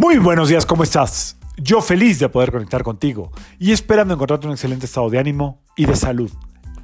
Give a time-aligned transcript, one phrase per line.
[0.00, 1.36] Muy buenos días, ¿cómo estás?
[1.56, 5.86] Yo feliz de poder conectar contigo y esperando encontrarte un excelente estado de ánimo y
[5.86, 6.30] de salud.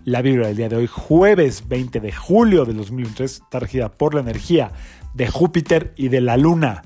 [0.05, 4.17] La vibra del día de hoy, jueves 20 de julio de 2023, está regida por
[4.17, 4.73] la energía
[5.15, 6.83] de Júpiter y de la Luna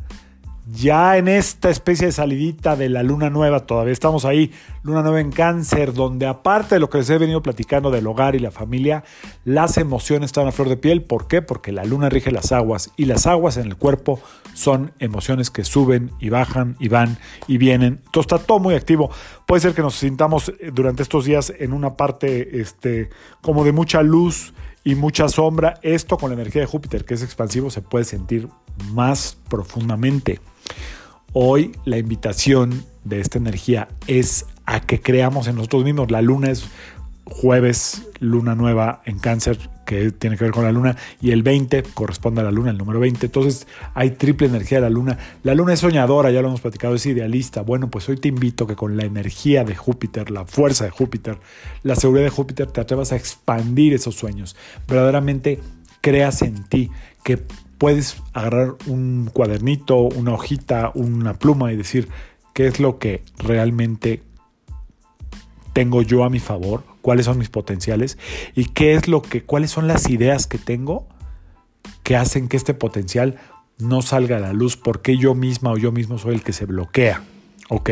[0.70, 5.20] ya en esta especie de salidita de la luna nueva, todavía estamos ahí, luna nueva
[5.20, 8.50] en cáncer, donde aparte de lo que les he venido platicando del hogar y la
[8.50, 9.04] familia,
[9.44, 11.02] las emociones están a flor de piel.
[11.02, 11.40] ¿Por qué?
[11.40, 14.20] Porque la luna rige las aguas y las aguas en el cuerpo
[14.52, 18.00] son emociones que suben y bajan y van y vienen.
[18.04, 19.10] Entonces está todo muy activo.
[19.46, 23.08] Puede ser que nos sintamos eh, durante estos días en una parte este,
[23.40, 24.52] como de mucha luz
[24.84, 25.78] y mucha sombra.
[25.82, 28.48] Esto con la energía de Júpiter, que es expansivo, se puede sentir
[28.92, 30.40] más profundamente.
[31.32, 36.10] Hoy la invitación de esta energía es a que creamos en nosotros mismos.
[36.10, 36.68] La luna es
[37.24, 41.82] jueves, luna nueva en cáncer, que tiene que ver con la luna, y el 20
[41.94, 43.26] corresponde a la luna, el número 20.
[43.26, 45.18] Entonces hay triple energía de la luna.
[45.42, 47.60] La luna es soñadora, ya lo hemos platicado, es idealista.
[47.60, 51.38] Bueno, pues hoy te invito que con la energía de Júpiter, la fuerza de Júpiter,
[51.82, 54.56] la seguridad de Júpiter, te atrevas a expandir esos sueños.
[54.86, 55.60] Verdaderamente
[56.00, 56.90] creas en ti,
[57.22, 57.42] que
[57.78, 62.08] puedes agarrar un cuadernito, una hojita, una pluma y decir
[62.52, 64.22] qué es lo que realmente
[65.72, 68.18] tengo yo a mi favor, cuáles son mis potenciales
[68.54, 71.06] y qué es lo que cuáles son las ideas que tengo
[72.02, 73.36] que hacen que este potencial
[73.78, 76.66] no salga a la luz porque yo misma o yo mismo soy el que se
[76.66, 77.22] bloquea.
[77.68, 77.90] ¿Ok?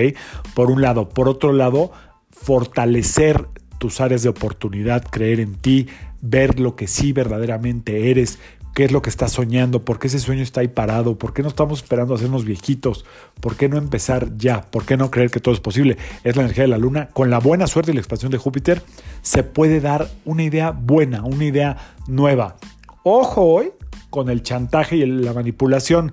[0.55, 1.09] Por un lado.
[1.11, 1.93] Por otro lado,
[2.31, 3.47] fortalecer
[3.79, 5.87] tus áreas de oportunidad, creer en ti,
[6.23, 8.39] ver lo que sí verdaderamente eres,
[8.77, 11.41] qué es lo que estás soñando, por qué ese sueño está ahí parado, por qué
[11.43, 13.07] no estamos esperando a hacernos viejitos,
[13.41, 15.97] por qué no empezar ya, por qué no creer que todo es posible.
[16.25, 17.09] Es la energía de la luna.
[17.15, 18.83] Con la buena suerte y la expansión de Júpiter
[19.23, 22.57] se puede dar una idea buena, una idea nueva.
[23.03, 23.71] Ojo hoy
[24.17, 26.13] con el chantaje y la manipulación.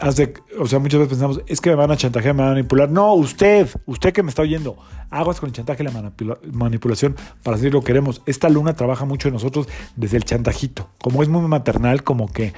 [0.00, 2.90] O sea, muchas veces pensamos, es que me van a chantajear, me van a manipular.
[2.90, 4.76] No, usted, usted que me está oyendo,
[5.10, 7.14] aguas con el chantaje y la manipulación
[7.44, 8.20] para decir lo que queremos.
[8.26, 10.88] Esta luna trabaja mucho en nosotros desde el chantajito.
[11.00, 12.52] Como es muy maternal, como que,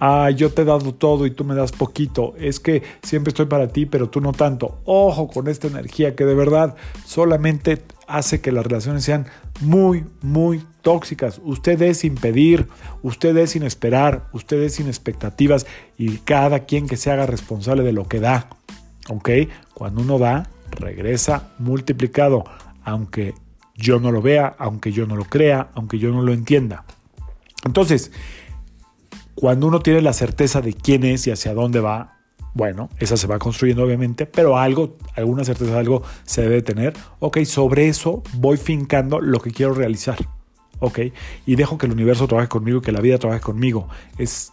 [0.00, 2.34] ah, yo te he dado todo y tú me das poquito.
[2.38, 4.80] Es que siempre estoy para ti, pero tú no tanto.
[4.84, 6.74] Ojo con esta energía que de verdad
[7.04, 9.26] solamente hace que las relaciones sean
[9.60, 11.40] muy, muy tóxicas.
[11.44, 12.66] Usted es sin pedir,
[13.02, 15.66] usted es sin esperar, usted es sin expectativas
[15.96, 18.48] y cada quien que se haga responsable de lo que da.
[19.08, 19.30] ¿Ok?
[19.74, 22.44] Cuando uno da, regresa multiplicado,
[22.84, 23.34] aunque
[23.74, 26.84] yo no lo vea, aunque yo no lo crea, aunque yo no lo entienda.
[27.64, 28.12] Entonces,
[29.40, 32.18] cuando uno tiene la certeza de quién es y hacia dónde va,
[32.52, 36.92] bueno, esa se va construyendo obviamente, pero algo, alguna certeza de algo se debe tener.
[37.20, 40.18] Ok, sobre eso voy fincando lo que quiero realizar.
[40.78, 40.98] Ok,
[41.46, 43.88] y dejo que el universo trabaje conmigo, que la vida trabaje conmigo.
[44.18, 44.52] Es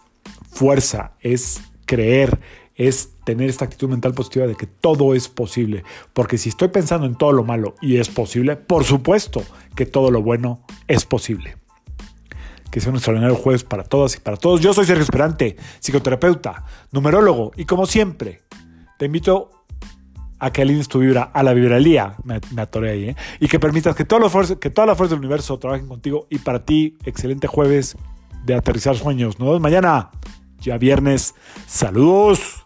[0.50, 2.40] fuerza, es creer,
[2.74, 5.84] es tener esta actitud mental positiva de que todo es posible.
[6.14, 9.42] Porque si estoy pensando en todo lo malo y es posible, por supuesto
[9.74, 11.56] que todo lo bueno es posible
[12.78, 14.60] que sea un extraordinario jueves para todas y para todos.
[14.60, 18.42] Yo soy Sergio Esperante, psicoterapeuta, numerólogo, y como siempre,
[18.98, 19.50] te invito
[20.38, 23.16] a que alines tu vibra a la vibralía, me, me atoré ahí, ¿eh?
[23.40, 26.96] y que permitas que, que todas las fuerzas del universo trabajen contigo y para ti,
[27.04, 27.96] excelente jueves
[28.44, 29.40] de aterrizar sueños.
[29.40, 30.10] Nos vemos mañana,
[30.60, 31.34] ya viernes.
[31.66, 32.57] Saludos.